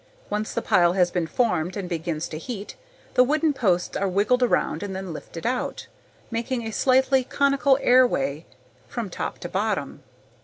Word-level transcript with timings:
Once 0.31 0.51
the 0.51 0.63
pile 0.63 0.93
has 0.93 1.11
been 1.11 1.27
formed 1.27 1.77
and 1.77 1.87
begins 1.87 2.27
to 2.27 2.39
heat, 2.39 2.75
the 3.13 3.23
wooden 3.23 3.53
posts 3.53 3.95
are 3.95 4.07
wiggled 4.07 4.41
around 4.41 4.81
and 4.81 4.95
then 4.95 5.13
lifted 5.13 5.45
out, 5.45 5.85
making 6.31 6.63
a 6.65 6.71
slightly 6.71 7.23
conical 7.23 7.77
airway 7.81 8.43
from 8.87 9.11
top 9.11 9.37
to 9.37 9.47
bottom. 9.47 10.01